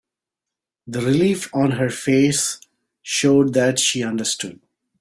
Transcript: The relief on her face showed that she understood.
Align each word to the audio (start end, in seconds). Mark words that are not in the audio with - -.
The 0.87 0.99
relief 0.99 1.53
on 1.53 1.73
her 1.73 1.91
face 1.91 2.59
showed 3.03 3.53
that 3.53 3.77
she 3.77 4.03
understood. 4.03 4.59